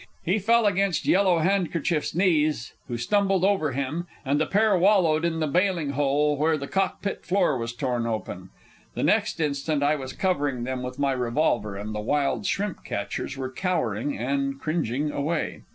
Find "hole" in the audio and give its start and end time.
5.91-6.35